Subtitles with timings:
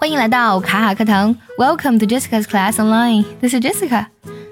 [0.00, 3.22] 欢迎来到卡卡课堂，Welcome to Jessica's Class Online。
[3.38, 4.06] This is Jessica。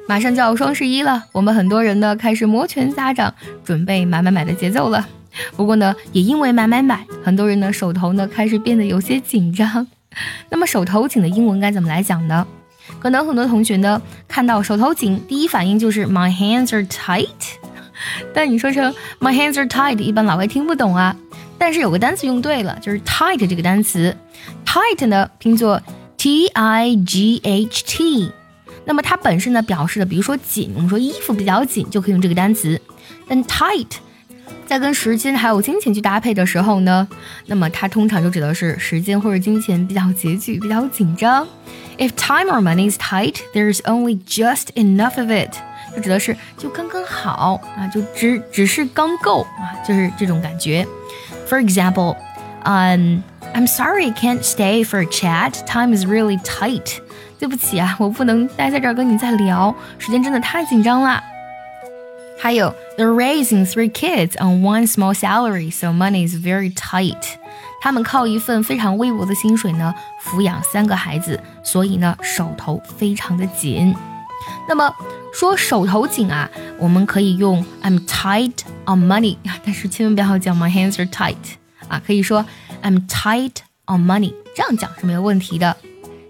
[0.06, 3.32] 马上就要双十一了，我们很多人呢开始摩拳擦掌，
[3.64, 5.08] 准备买买买的节奏了。
[5.56, 9.86] 不过呢，也因为买买买，很多人呢手头呢开始变得有些紧张。
[10.50, 12.46] 那么手头紧的英文该怎么来讲呢？
[12.98, 17.26] 可能很多同学呢看到手头紧，第一反应就是 My hands are tight。
[18.34, 21.16] 但你说成 My hands are tight，一般老外听不懂啊。
[21.60, 24.14] 但是有个单词用对了，就是 tight 这个单词。
[24.68, 25.80] Tight 呢拼作
[26.18, 28.30] t i g h t，
[28.84, 32.78] 那么它本身呢表示的，比如说紧，我们说衣服比较紧就可以用这个单词。
[33.26, 33.86] 但 tight
[34.66, 37.08] 在跟时间还有金钱去搭配的时候呢，
[37.46, 41.48] 那么它通常就指的是时间或者金钱比较拮据、比较紧张。
[41.96, 45.54] If time or money is tight, there's only just enough of it，
[45.96, 50.86] 就指的是就刚刚好啊，就只只是刚够啊，就是这种感觉。
[51.48, 52.16] For example,
[52.66, 53.22] um,
[53.54, 55.66] I'm sorry can't stay for a chat.
[55.66, 56.98] Time is really tight.
[57.38, 61.22] 对不起啊，我不能待在这儿跟你再聊，时间真的太紧张了。
[62.40, 67.36] 还有，They're raising three kids on one small salary, so money is very tight.
[67.80, 73.94] 他们靠一份非常微薄的薪水呢，抚养三个孩子，所以呢，手头非常的紧。
[74.68, 74.92] 那么
[75.32, 81.36] 说手头紧啊，我们可以用 I'm tight on money，但是千万不要讲 My hands are tight
[81.88, 82.44] 啊，可以说
[82.82, 85.76] I'm tight on money，这样讲是没有问题的。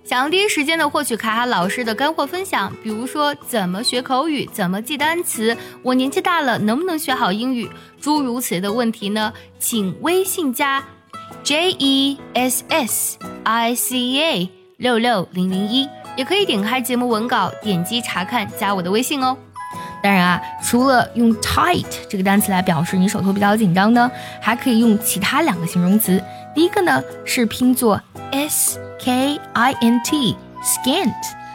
[0.05, 9.33] 想要第一时间的获取卡卡老师的干货分享，比如说怎么学口语，怎么记单词，我年纪大了能不能学好英语，诸如此类的问题呢？
[9.59, 10.83] 请微信加
[11.43, 15.87] J E S S I C A 六六零零一。
[16.17, 19.37] 也可以点开节目文稿，点击查看，加我的微信哦。
[20.03, 26.23] 当然啊，除了用 tight 这个单词来表示你手头比较紧张呢，还可以用其他两个形容词。
[26.55, 31.13] 第一个呢是拼作 s k i n t，scant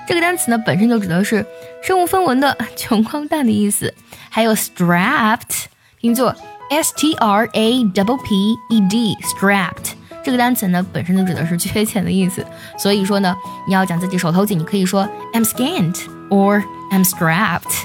[0.07, 1.45] 这个单词呢本身就指的是
[1.81, 3.93] 身无分文的、 穷光蛋的意思。
[4.29, 5.65] 还有 strapped，
[5.99, 6.35] 拼作
[6.69, 9.93] s t r a p p e d，strapped。
[10.23, 12.45] 这个单词呢，本身就指的是缺钱的意思，
[12.77, 13.35] 所以说呢，
[13.67, 15.97] 你要讲自己手头紧，你可以说 I'm scant
[16.29, 17.83] or I'm strapped。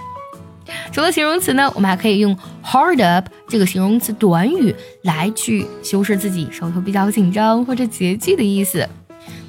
[0.99, 8.85] 除了形容词呢，我们还可以用 hard up 这个形容词短语来去修饰自己手头比较紧张或者拮据的意思。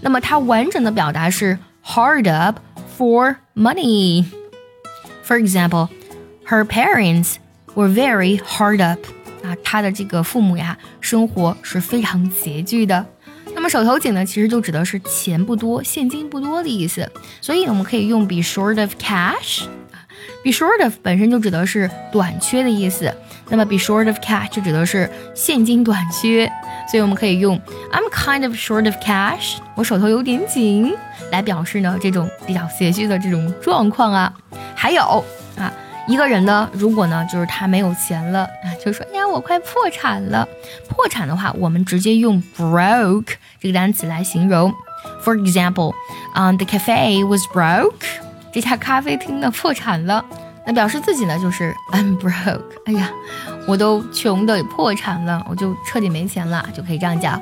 [0.01, 2.59] 那么它完整的表达是 hard up
[2.95, 4.25] for money。
[5.23, 5.89] For example,
[6.45, 7.37] her parents
[7.73, 8.99] were very hard up.
[9.43, 13.07] 啊，他的这个父母呀，生活是非常拮据的。
[13.55, 17.11] 那么手头紧呢，其实就指的是钱不多，现金不多的意思。
[17.41, 19.63] 所以我们可以用 be short of cash。
[20.43, 23.13] Be short of 本身就指的是短缺的意思。
[23.49, 26.49] 那么 be short of cash 就指的是现金短缺。
[26.89, 27.59] 所以我们可以用
[27.91, 30.95] I'm kind of short of cash，我手头有点紧，
[31.31, 34.33] 来表示呢这种比较拮据的这种状况啊。
[34.75, 35.23] 还有
[35.57, 35.71] 啊。
[36.07, 40.47] 一个人呢，如果呢，就是他没有钱了啊，就说，呀，我快破产了。
[40.87, 44.73] 破产的话，我们直接用 broke 这个单词来形容。
[45.23, 45.93] For example，
[46.33, 47.91] 嗯，the cafe was broke，
[48.59, 50.23] 一家咖啡厅呢破产了。
[50.65, 53.09] 那表示自己呢就是 I'm broke，哎呀，
[53.65, 57.41] 我都穷的破产了，我就彻底没钱了，就可以这样讲。